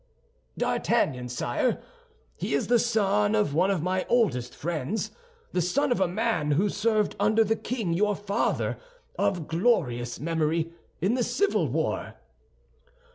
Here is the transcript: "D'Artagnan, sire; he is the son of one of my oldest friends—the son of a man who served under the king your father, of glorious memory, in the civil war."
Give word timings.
"D'Artagnan, 0.57 1.29
sire; 1.29 1.79
he 2.35 2.55
is 2.55 2.65
the 2.69 2.79
son 2.79 3.35
of 3.35 3.53
one 3.53 3.69
of 3.69 3.83
my 3.83 4.03
oldest 4.09 4.55
friends—the 4.55 5.61
son 5.61 5.91
of 5.91 5.99
a 6.01 6.07
man 6.07 6.49
who 6.53 6.69
served 6.69 7.15
under 7.19 7.43
the 7.43 7.55
king 7.55 7.93
your 7.93 8.15
father, 8.15 8.79
of 9.19 9.45
glorious 9.47 10.19
memory, 10.19 10.73
in 11.01 11.13
the 11.13 11.23
civil 11.23 11.67
war." 11.67 12.15